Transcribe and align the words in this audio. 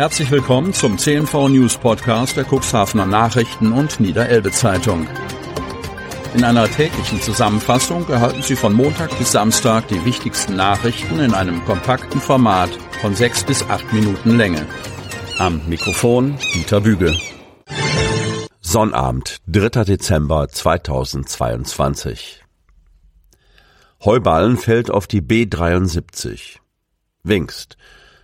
Herzlich 0.00 0.30
willkommen 0.30 0.72
zum 0.72 0.96
CNV 0.96 1.50
News 1.50 1.76
Podcast 1.76 2.34
der 2.34 2.46
Cuxhavener 2.46 3.04
Nachrichten 3.04 3.70
und 3.70 4.00
Niederelbe 4.00 4.50
Zeitung. 4.50 5.06
In 6.34 6.42
einer 6.42 6.66
täglichen 6.70 7.20
Zusammenfassung 7.20 8.08
erhalten 8.08 8.40
Sie 8.40 8.56
von 8.56 8.72
Montag 8.72 9.10
bis 9.18 9.32
Samstag 9.32 9.88
die 9.88 10.02
wichtigsten 10.06 10.56
Nachrichten 10.56 11.20
in 11.20 11.34
einem 11.34 11.62
kompakten 11.66 12.18
Format 12.18 12.70
von 13.02 13.14
sechs 13.14 13.44
bis 13.44 13.62
acht 13.64 13.92
Minuten 13.92 14.38
Länge. 14.38 14.64
Am 15.36 15.60
Mikrofon 15.68 16.38
Dieter 16.54 16.80
Büge. 16.80 17.14
Sonnabend, 18.62 19.36
3. 19.48 19.84
Dezember 19.84 20.48
2022. 20.48 22.42
Heuballen 24.02 24.56
fällt 24.56 24.90
auf 24.90 25.06
die 25.06 25.20
B73. 25.20 26.56
Wingst. 27.22 27.76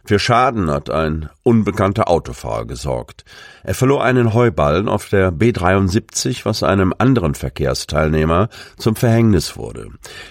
Für 0.06 0.20
Schaden 0.20 0.70
hat 0.70 0.88
ein 0.88 1.28
unbekannter 1.42 2.08
Autofahrer 2.08 2.64
gesorgt. 2.64 3.24
Er 3.64 3.74
verlor 3.74 4.04
einen 4.04 4.34
Heuballen 4.34 4.88
auf 4.88 5.08
der 5.08 5.32
B73, 5.32 6.44
was 6.44 6.62
einem 6.62 6.94
anderen 6.96 7.34
Verkehrsteilnehmer 7.34 8.48
zum 8.78 8.94
Verhängnis 8.94 9.56
wurde. 9.56 9.88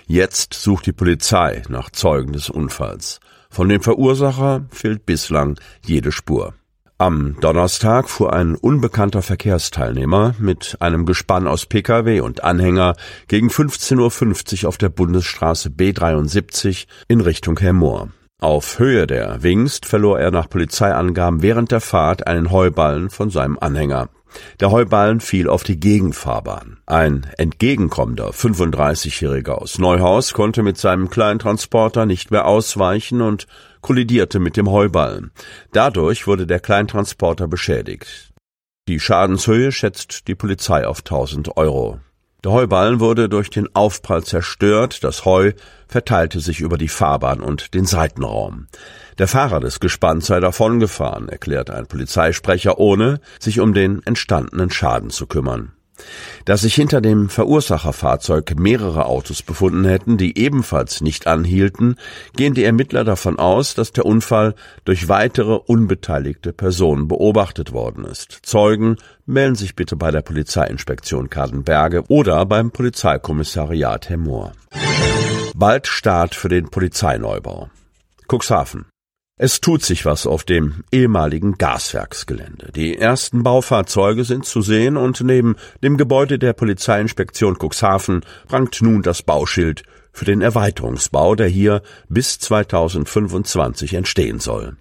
Jetzt 0.07 0.53
sucht 0.53 0.85
die 0.85 0.93
Polizei 0.93 1.61
nach 1.67 1.89
Zeugen 1.89 2.31
des 2.31 2.49
Unfalls. 2.49 3.19
Von 3.49 3.67
dem 3.67 3.81
Verursacher 3.81 4.65
fehlt 4.69 5.05
bislang 5.05 5.59
jede 5.85 6.13
Spur. 6.13 6.53
Am 6.97 7.35
Donnerstag 7.41 8.09
fuhr 8.09 8.31
ein 8.31 8.55
unbekannter 8.55 9.21
Verkehrsteilnehmer 9.21 10.35
mit 10.39 10.77
einem 10.79 11.05
Gespann 11.05 11.45
aus 11.47 11.65
Pkw 11.65 12.21
und 12.21 12.45
Anhänger 12.45 12.95
gegen 13.27 13.49
15.50 13.49 14.63
Uhr 14.63 14.69
auf 14.69 14.77
der 14.77 14.87
Bundesstraße 14.87 15.67
B73 15.67 16.87
in 17.09 17.19
Richtung 17.19 17.59
Hermoor. 17.59 18.11
Auf 18.41 18.79
Höhe 18.79 19.07
der 19.07 19.43
Wingst 19.43 19.85
verlor 19.85 20.19
er 20.19 20.29
nach 20.29 20.49
Polizeiangaben 20.49 21.41
während 21.41 21.71
der 21.71 21.79
Fahrt 21.79 22.27
einen 22.27 22.51
Heuballen 22.51 23.09
von 23.09 23.29
seinem 23.29 23.57
Anhänger. 23.57 24.09
Der 24.59 24.71
Heuballen 24.71 25.21
fiel 25.21 25.47
auf 25.47 25.63
die 25.63 25.79
Gegenfahrbahn. 25.79 26.77
Ein 26.85 27.25
entgegenkommender 27.37 28.31
35-Jähriger 28.31 29.53
aus 29.53 29.79
Neuhaus 29.79 30.33
konnte 30.33 30.63
mit 30.63 30.77
seinem 30.77 31.09
kleinen 31.09 31.39
Transporter 31.39 32.05
nicht 32.05 32.29
mehr 32.29 32.45
ausweichen 32.45 33.21
und 33.21 33.47
kollidierte 33.79 34.39
mit 34.39 34.57
dem 34.57 34.69
Heuballen. 34.69 35.31
Dadurch 35.71 36.27
wurde 36.27 36.45
der 36.45 36.59
Kleintransporter 36.59 37.47
beschädigt. 37.47 38.33
Die 38.89 38.99
Schadenshöhe 38.99 39.71
schätzt 39.71 40.27
die 40.27 40.35
Polizei 40.35 40.85
auf 40.85 40.99
1000 40.99 41.55
Euro. 41.55 41.99
Der 42.45 42.51
Heuballen 42.51 42.99
wurde 42.99 43.27
durch 43.27 43.49
den 43.49 43.73
Aufprall 43.73 44.23
zerstört, 44.23 45.03
das 45.03 45.25
Heu 45.25 45.53
verteilte 45.87 46.39
sich 46.39 46.61
über 46.61 46.77
die 46.77 46.89
Fahrbahn 46.89 47.41
und 47.41 47.73
den 47.73 47.85
Seitenraum. 47.85 48.67
Der 49.17 49.27
Fahrer 49.27 49.59
des 49.59 49.79
Gespanns 49.79 50.27
sei 50.27 50.39
davongefahren, 50.39 51.27
erklärte 51.27 51.73
ein 51.73 51.87
Polizeisprecher, 51.87 52.77
ohne 52.77 53.19
sich 53.39 53.59
um 53.59 53.73
den 53.73 54.03
entstandenen 54.05 54.69
Schaden 54.69 55.09
zu 55.09 55.25
kümmern. 55.25 55.71
Dass 56.45 56.61
sich 56.61 56.75
hinter 56.75 57.01
dem 57.01 57.29
Verursacherfahrzeug 57.29 58.55
mehrere 58.57 59.05
Autos 59.05 59.41
befunden 59.41 59.85
hätten, 59.85 60.17
die 60.17 60.37
ebenfalls 60.37 61.01
nicht 61.01 61.27
anhielten, 61.27 61.95
gehen 62.35 62.53
die 62.53 62.63
Ermittler 62.63 63.03
davon 63.03 63.39
aus, 63.39 63.73
dass 63.73 63.91
der 63.91 64.05
Unfall 64.05 64.55
durch 64.83 65.07
weitere 65.07 65.53
unbeteiligte 65.53 66.53
Personen 66.53 67.07
beobachtet 67.07 67.71
worden 67.71 68.05
ist. 68.05 68.39
Zeugen 68.43 68.97
melden 69.25 69.55
sich 69.55 69.75
bitte 69.75 69.95
bei 69.95 70.11
der 70.11 70.21
Polizeiinspektion 70.21 71.29
Kadenberge 71.29 72.03
oder 72.07 72.45
beim 72.45 72.71
Polizeikommissariat 72.71 74.09
Hemmoor. 74.09 74.51
Bald 75.55 75.87
Start 75.87 76.35
für 76.35 76.49
den 76.49 76.69
Polizeineubau. 76.69 77.69
Cuxhaven. 78.27 78.85
Es 79.37 79.59
tut 79.59 79.83
sich 79.83 80.05
was 80.05 80.25
auf 80.25 80.45
dem 80.45 80.85
ehemaligen 80.93 81.57
Gaswerksgelände. 81.57 82.71
Die 82.73 82.97
ersten 82.97 83.43
Baufahrzeuge 83.43 84.23
sind 84.23 84.45
zu 84.45 84.61
sehen 84.61 84.95
und 84.95 85.19
neben 85.19 85.57
dem 85.83 85.97
Gebäude 85.97 86.39
der 86.39 86.53
Polizeiinspektion 86.53 87.57
Cuxhaven 87.57 88.21
prangt 88.47 88.81
nun 88.81 89.01
das 89.01 89.23
Bauschild 89.23 89.83
für 90.13 90.23
den 90.23 90.39
Erweiterungsbau, 90.39 91.35
der 91.35 91.49
hier 91.49 91.81
bis 92.07 92.39
2025 92.39 93.95
entstehen 93.95 94.39
soll. 94.39 94.77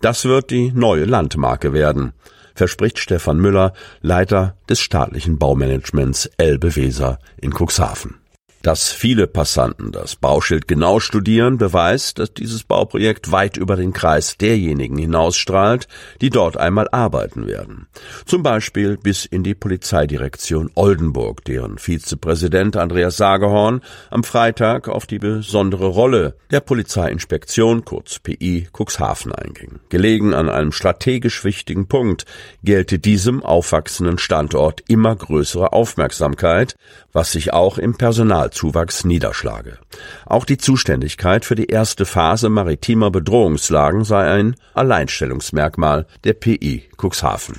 Das 0.00 0.24
wird 0.24 0.50
die 0.50 0.72
neue 0.72 1.04
Landmarke 1.04 1.72
werden, 1.72 2.14
verspricht 2.56 2.98
Stefan 2.98 3.38
Müller, 3.38 3.74
Leiter 4.00 4.56
des 4.68 4.80
staatlichen 4.80 5.38
Baumanagements 5.38 6.28
Elbe 6.36 6.74
Weser 6.74 7.20
in 7.40 7.52
Cuxhaven. 7.52 8.23
Dass 8.64 8.90
viele 8.90 9.26
Passanten 9.26 9.92
das 9.92 10.16
Bauschild 10.16 10.66
genau 10.66 10.98
studieren, 10.98 11.58
beweist, 11.58 12.18
dass 12.18 12.32
dieses 12.32 12.64
Bauprojekt 12.64 13.30
weit 13.30 13.58
über 13.58 13.76
den 13.76 13.92
Kreis 13.92 14.38
derjenigen 14.38 14.96
hinausstrahlt, 14.96 15.86
die 16.22 16.30
dort 16.30 16.56
einmal 16.56 16.88
arbeiten 16.90 17.46
werden. 17.46 17.88
Zum 18.24 18.42
Beispiel 18.42 18.96
bis 18.96 19.26
in 19.26 19.42
die 19.42 19.54
Polizeidirektion 19.54 20.70
Oldenburg, 20.76 21.44
deren 21.44 21.76
Vizepräsident 21.76 22.78
Andreas 22.78 23.18
Sagehorn 23.18 23.82
am 24.08 24.24
Freitag 24.24 24.88
auf 24.88 25.06
die 25.06 25.18
besondere 25.18 25.88
Rolle 25.88 26.34
der 26.50 26.60
Polizeiinspektion, 26.60 27.84
kurz 27.84 28.18
PI, 28.18 28.68
Cuxhaven 28.72 29.32
einging. 29.34 29.80
Gelegen 29.90 30.32
an 30.32 30.48
einem 30.48 30.72
strategisch 30.72 31.44
wichtigen 31.44 31.86
Punkt 31.86 32.24
gelte 32.62 32.98
diesem 32.98 33.42
aufwachsenden 33.42 34.16
Standort 34.16 34.82
immer 34.88 35.14
größere 35.14 35.74
Aufmerksamkeit, 35.74 36.76
was 37.14 37.32
sich 37.32 37.54
auch 37.54 37.78
im 37.78 37.96
Personal 37.96 38.50
Zuwachs 38.50 39.04
niederschlage. 39.04 39.78
Auch 40.26 40.44
die 40.44 40.58
Zuständigkeit 40.58 41.46
für 41.46 41.54
die 41.54 41.66
erste 41.66 42.04
Phase 42.04 42.50
maritimer 42.50 43.10
Bedrohungslagen 43.10 44.04
sei 44.04 44.30
ein 44.30 44.56
Alleinstellungsmerkmal 44.74 46.06
der 46.24 46.34
PI 46.34 46.90
Cuxhaven. 46.98 47.54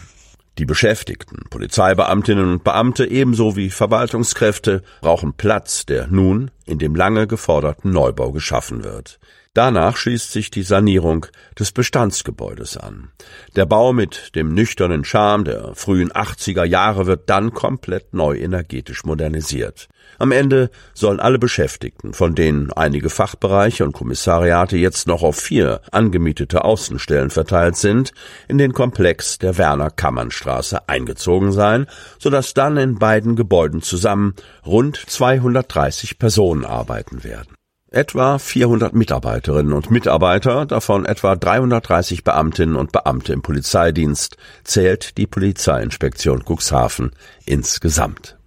Die 0.57 0.66
Beschäftigten, 0.66 1.43
Polizeibeamtinnen 1.49 2.49
und 2.51 2.63
Beamte 2.63 3.05
ebenso 3.05 3.55
wie 3.55 3.69
Verwaltungskräfte 3.69 4.83
brauchen 5.01 5.33
Platz, 5.33 5.85
der 5.85 6.07
nun 6.07 6.51
in 6.66 6.77
dem 6.77 6.95
lange 6.95 7.27
geforderten 7.27 7.91
Neubau 7.91 8.31
geschaffen 8.31 8.83
wird. 8.83 9.19
Danach 9.55 9.95
schließt 9.95 10.33
sich 10.33 10.51
die 10.51 10.63
Sanierung 10.63 11.27
des 11.57 11.71
Bestandsgebäudes 11.71 12.75
an. 12.75 13.11
Der 13.55 13.66
Bau 13.66 13.93
mit 13.93 14.35
dem 14.35 14.53
nüchternen 14.53 15.05
Charme 15.05 15.45
der 15.45 15.73
frühen 15.75 16.11
80er 16.11 16.66
Jahre 16.66 17.05
wird 17.05 17.29
dann 17.29 17.53
komplett 17.53 18.13
neu 18.13 18.38
energetisch 18.38 19.05
modernisiert. 19.05 19.88
Am 20.19 20.33
Ende 20.33 20.71
sollen 20.93 21.21
alle 21.21 21.39
Beschäftigten, 21.39 22.13
von 22.13 22.35
denen 22.35 22.73
einige 22.73 23.09
Fachbereiche 23.09 23.85
und 23.85 23.93
Kommissariate 23.93 24.75
jetzt 24.75 25.07
noch 25.07 25.23
auf 25.23 25.38
vier 25.38 25.79
angemietete 25.89 26.66
Außenstellen 26.66 27.29
verteilt 27.29 27.77
sind, 27.77 28.11
in 28.49 28.57
den 28.57 28.73
Komplex 28.73 29.37
der 29.37 29.57
Werner-Kammern-Straße 29.57 30.89
eingezogen 30.89 31.53
sein, 31.53 31.87
sodass 32.19 32.53
dann 32.53 32.75
in 32.75 32.99
beiden 32.99 33.37
Gebäuden 33.37 33.81
zusammen 33.81 34.35
rund 34.66 34.97
230 34.97 36.19
Personen 36.19 36.66
arbeiten 36.66 37.23
werden. 37.23 37.55
Etwa 37.91 38.40
400 38.40 38.94
Mitarbeiterinnen 38.94 39.72
und 39.72 39.91
Mitarbeiter, 39.91 40.66
davon 40.66 41.06
etwa 41.06 41.35
330 41.35 42.23
Beamtinnen 42.23 42.75
und 42.75 42.91
Beamte 42.91 43.31
im 43.31 43.41
Polizeidienst, 43.41 44.38
zählt 44.63 45.18
die 45.18 45.28
Polizeiinspektion 45.28 46.44
Cuxhaven 46.44 47.12
insgesamt. 47.46 48.38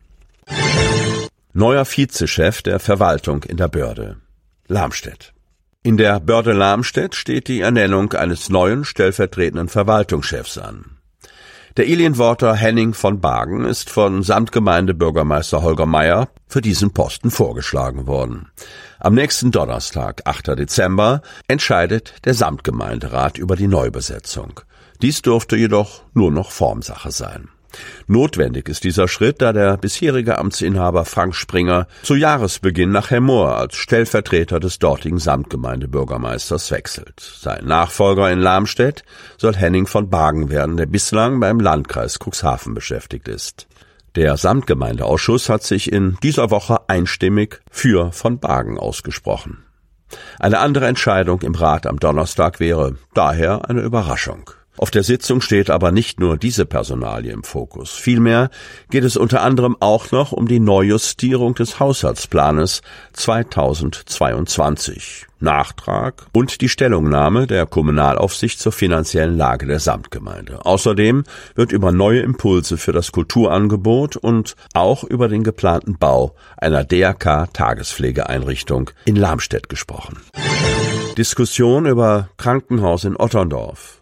Neuer 1.53 1.84
Vizechef 1.84 2.62
der 2.62 2.81
Verwaltung 2.81 3.44
in 3.44 3.56
der 3.56 3.69
Börde. 3.69 4.16
Lamstedt. 4.66 5.32
In 5.82 5.97
der 5.97 6.20
Börde 6.20 6.53
Lamstedt 6.53 7.15
steht 7.15 7.49
die 7.49 7.60
Ernennung 7.60 8.12
eines 8.12 8.50
neuen 8.50 8.84
stellvertretenden 8.84 9.69
Verwaltungschefs 9.69 10.59
an. 10.59 10.97
Der 11.77 11.87
Ilienworter 11.87 12.55
Henning 12.55 12.95
von 12.95 13.21
Bagen 13.21 13.65
ist 13.65 13.91
von 13.91 14.23
Samtgemeindebürgermeister 14.23 15.62
Holger 15.62 15.87
Meyer 15.87 16.29
für 16.49 16.61
diesen 16.61 16.93
Posten 16.93 17.31
vorgeschlagen 17.31 18.06
worden. 18.06 18.51
Am 18.99 19.15
nächsten 19.15 19.51
Donnerstag, 19.51 20.23
8. 20.25 20.59
Dezember, 20.59 21.23
entscheidet 21.47 22.15
der 22.25 22.34
Samtgemeinderat 22.34 23.39
über 23.39 23.55
die 23.55 23.69
Neubesetzung. 23.69 24.61
Dies 25.03 25.23
dürfte 25.23 25.56
jedoch 25.56 26.03
nur 26.15 26.32
noch 26.32 26.50
Formsache 26.50 27.12
sein. 27.12 27.49
Notwendig 28.06 28.69
ist 28.69 28.84
dieser 28.84 29.08
Schritt, 29.08 29.42
da 29.42 29.52
der 29.52 29.76
bisherige 29.76 30.38
Amtsinhaber 30.38 31.04
Frank 31.04 31.34
Springer 31.34 31.86
zu 32.02 32.14
Jahresbeginn 32.14 32.90
nach 32.90 33.10
Hemmoor 33.10 33.56
als 33.56 33.76
Stellvertreter 33.76 34.60
des 34.60 34.78
dortigen 34.78 35.19
Samtgemeindebürgermeisters 35.19 36.70
wechselt. 36.70 37.20
Sein 37.20 37.64
Nachfolger 37.66 38.30
in 38.30 38.38
Lamstedt 38.38 39.04
soll 39.36 39.54
Henning 39.54 39.86
von 39.86 40.10
Bagen 40.10 40.50
werden, 40.50 40.76
der 40.76 40.86
bislang 40.86 41.40
beim 41.40 41.60
Landkreis 41.60 42.19
Cuxhaven 42.19 42.75
beschäftigt 42.75 43.28
ist. 43.28 43.66
Der 44.14 44.36
Samtgemeindeausschuss 44.36 45.48
hat 45.48 45.62
sich 45.62 45.92
in 45.92 46.16
dieser 46.22 46.50
Woche 46.50 46.88
einstimmig 46.88 47.60
für 47.70 48.10
von 48.12 48.40
Bagen 48.40 48.78
ausgesprochen. 48.78 49.64
Eine 50.38 50.58
andere 50.60 50.86
Entscheidung 50.86 51.42
im 51.42 51.54
Rat 51.54 51.86
am 51.86 52.00
Donnerstag 52.00 52.60
wäre 52.60 52.96
daher 53.14 53.69
eine 53.69 53.82
Überraschung. 53.82 54.50
Auf 54.78 54.90
der 54.90 55.02
Sitzung 55.02 55.40
steht 55.40 55.70
aber 55.70 55.92
nicht 55.92 56.20
nur 56.20 56.36
diese 56.36 56.64
Personalie 56.64 57.32
im 57.32 57.42
Fokus. 57.42 57.90
Vielmehr 57.90 58.50
geht 58.90 59.04
es 59.04 59.16
unter 59.16 59.42
anderem 59.42 59.76
auch 59.80 60.12
noch 60.12 60.32
um 60.32 60.46
die 60.46 60.60
Neujustierung 60.60 61.54
des 61.54 61.80
Haushaltsplanes 61.80 62.82
2022. 63.12 65.26
Nachtrag 65.40 66.26
und 66.32 66.60
die 66.60 66.69
Stellungnahme 66.69 67.46
der 67.46 67.66
Kommunalaufsicht 67.66 68.58
zur 68.58 68.72
finanziellen 68.72 69.36
Lage 69.36 69.66
der 69.66 69.78
Samtgemeinde. 69.78 70.64
Außerdem 70.64 71.25
wird 71.54 71.72
über 71.72 71.92
neue 71.92 72.20
Impulse 72.20 72.76
für 72.76 72.92
das 72.92 73.12
Kulturangebot 73.12 74.16
und 74.16 74.56
auch 74.75 75.04
über 75.04 75.28
den 75.28 75.44
geplanten 75.44 75.96
Bau 75.98 76.34
einer 76.56 76.84
DRK 76.84 77.52
Tagespflegeeinrichtung 77.52 78.90
in 79.04 79.16
Lamstedt 79.16 79.69
gesprochen. 79.69 80.19
Diskussion 81.16 81.86
über 81.86 82.28
Krankenhaus 82.36 83.04
in 83.04 83.16
Otterndorf. 83.16 83.98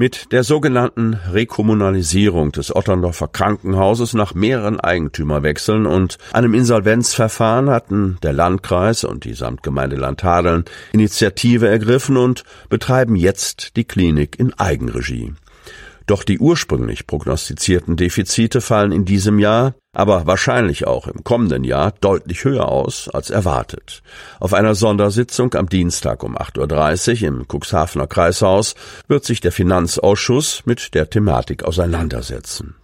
Mit 0.00 0.30
der 0.30 0.44
sogenannten 0.44 1.14
Rekommunalisierung 1.14 2.52
des 2.52 2.72
Otterndorfer 2.72 3.26
Krankenhauses 3.26 4.14
nach 4.14 4.32
mehreren 4.32 4.78
Eigentümerwechseln 4.78 5.86
und 5.86 6.18
einem 6.32 6.54
Insolvenzverfahren 6.54 7.68
hatten 7.68 8.16
der 8.22 8.32
Landkreis 8.32 9.02
und 9.02 9.24
die 9.24 9.34
Samtgemeinde 9.34 9.96
Landhadeln 9.96 10.66
Initiative 10.92 11.66
ergriffen 11.66 12.16
und 12.16 12.44
betreiben 12.68 13.16
jetzt 13.16 13.74
die 13.74 13.82
Klinik 13.82 14.38
in 14.38 14.54
Eigenregie. 14.54 15.34
Doch 16.08 16.24
die 16.24 16.38
ursprünglich 16.38 17.06
prognostizierten 17.06 17.96
Defizite 17.96 18.62
fallen 18.62 18.92
in 18.92 19.04
diesem 19.04 19.38
Jahr, 19.38 19.74
aber 19.92 20.26
wahrscheinlich 20.26 20.86
auch 20.86 21.06
im 21.06 21.22
kommenden 21.22 21.64
Jahr 21.64 21.92
deutlich 22.00 22.44
höher 22.44 22.66
aus 22.66 23.10
als 23.10 23.28
erwartet. 23.28 24.02
Auf 24.40 24.54
einer 24.54 24.74
Sondersitzung 24.74 25.52
am 25.52 25.68
Dienstag 25.68 26.22
um 26.22 26.34
8.30 26.34 27.20
Uhr 27.22 27.28
im 27.28 27.46
Cuxhavener 27.46 28.06
Kreishaus 28.06 28.74
wird 29.06 29.26
sich 29.26 29.42
der 29.42 29.52
Finanzausschuss 29.52 30.62
mit 30.64 30.94
der 30.94 31.10
Thematik 31.10 31.64
auseinandersetzen. 31.64 32.74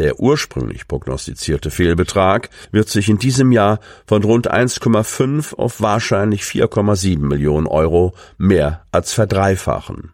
Der 0.00 0.18
ursprünglich 0.18 0.88
prognostizierte 0.88 1.70
Fehlbetrag 1.70 2.48
wird 2.72 2.88
sich 2.88 3.10
in 3.10 3.18
diesem 3.18 3.52
Jahr 3.52 3.80
von 4.06 4.24
rund 4.24 4.50
1,5 4.50 5.54
auf 5.56 5.82
wahrscheinlich 5.82 6.40
4,7 6.40 7.18
Millionen 7.18 7.66
Euro 7.66 8.14
mehr 8.38 8.86
als 8.92 9.12
verdreifachen. 9.12 10.12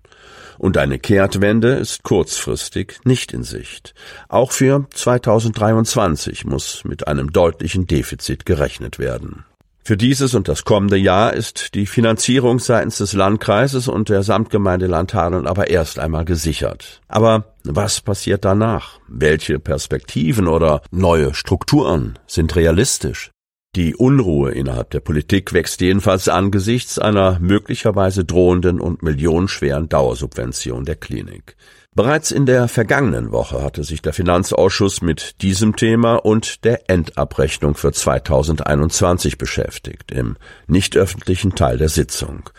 Und 0.58 0.76
eine 0.76 0.98
Kehrtwende 0.98 1.74
ist 1.74 2.02
kurzfristig 2.02 2.98
nicht 3.04 3.32
in 3.32 3.44
Sicht. 3.44 3.94
Auch 4.28 4.50
für 4.50 4.88
2023 4.92 6.44
muss 6.46 6.82
mit 6.82 7.06
einem 7.06 7.30
deutlichen 7.30 7.86
Defizit 7.86 8.44
gerechnet 8.44 8.98
werden. 8.98 9.44
Für 9.86 9.96
dieses 9.96 10.34
und 10.34 10.48
das 10.48 10.64
kommende 10.64 10.96
Jahr 10.96 11.32
ist 11.32 11.74
die 11.76 11.86
Finanzierung 11.86 12.58
seitens 12.58 12.98
des 12.98 13.12
Landkreises 13.12 13.86
und 13.86 14.08
der 14.08 14.24
Samtgemeinde 14.24 14.88
Landhadeln 14.88 15.46
aber 15.46 15.70
erst 15.70 16.00
einmal 16.00 16.24
gesichert. 16.24 17.02
Aber 17.06 17.54
was 17.62 18.00
passiert 18.00 18.44
danach? 18.44 18.98
Welche 19.06 19.60
Perspektiven 19.60 20.48
oder 20.48 20.82
neue 20.90 21.34
Strukturen 21.34 22.18
sind 22.26 22.56
realistisch? 22.56 23.30
Die 23.76 23.94
Unruhe 23.94 24.50
innerhalb 24.50 24.90
der 24.90 24.98
Politik 24.98 25.52
wächst 25.52 25.80
jedenfalls 25.80 26.28
angesichts 26.28 26.98
einer 26.98 27.38
möglicherweise 27.38 28.24
drohenden 28.24 28.80
und 28.80 29.04
millionenschweren 29.04 29.88
Dauersubvention 29.88 30.84
der 30.84 30.96
Klinik. 30.96 31.54
Bereits 31.96 32.30
in 32.30 32.44
der 32.44 32.68
vergangenen 32.68 33.32
Woche 33.32 33.62
hatte 33.62 33.82
sich 33.82 34.02
der 34.02 34.12
Finanzausschuss 34.12 35.00
mit 35.00 35.40
diesem 35.40 35.76
Thema 35.76 36.16
und 36.16 36.62
der 36.62 36.90
Endabrechnung 36.90 37.74
für 37.74 37.90
2021 37.90 39.38
beschäftigt, 39.38 40.12
im 40.12 40.36
nicht 40.66 40.94
öffentlichen 40.94 41.54
Teil 41.54 41.78
der 41.78 41.88
Sitzung. 41.88 42.50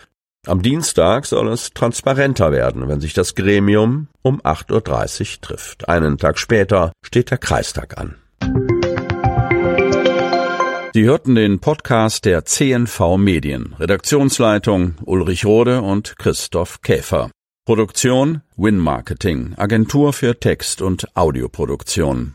Am 0.44 0.60
Dienstag 0.60 1.24
soll 1.24 1.46
es 1.50 1.70
transparenter 1.70 2.50
werden, 2.50 2.88
wenn 2.88 3.00
sich 3.00 3.14
das 3.14 3.36
Gremium 3.36 4.08
um 4.22 4.40
8.30 4.40 5.36
Uhr 5.36 5.40
trifft. 5.40 5.88
Einen 5.88 6.18
Tag 6.18 6.40
später 6.40 6.90
steht 7.00 7.30
der 7.30 7.38
Kreistag 7.38 7.96
an. 7.96 8.16
Sie 10.94 11.04
hörten 11.04 11.36
den 11.36 11.60
Podcast 11.60 12.24
der 12.24 12.44
CNV 12.44 13.16
Medien. 13.18 13.76
Redaktionsleitung 13.78 14.96
Ulrich 15.04 15.44
Rode 15.44 15.80
und 15.82 16.18
Christoph 16.18 16.80
Käfer. 16.82 17.30
Produktion 17.68 18.40
Win 18.56 18.78
Marketing, 18.78 19.52
Agentur 19.58 20.14
für 20.14 20.40
Text- 20.40 20.80
und 20.80 21.14
Audioproduktion. 21.14 22.32